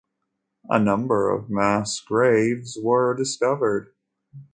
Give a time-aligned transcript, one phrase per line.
[0.67, 3.93] A number of mass graves were discovered.